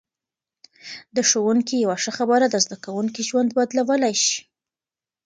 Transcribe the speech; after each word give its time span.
د 1.15 1.17
ښوونکي 1.29 1.75
یوه 1.85 1.97
ښه 2.03 2.11
خبره 2.17 2.45
د 2.49 2.55
زده 2.65 2.77
کوونکي 2.85 3.21
ژوند 3.29 3.49
بدلولای 3.57 4.15
شي. 4.25 4.39